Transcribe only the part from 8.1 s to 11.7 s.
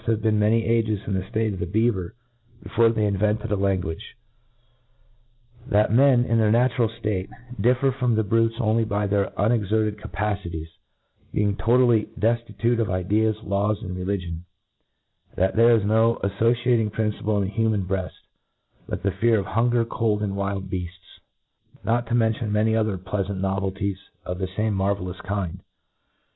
the brutes oiUy by their unex^r^ed capacities, being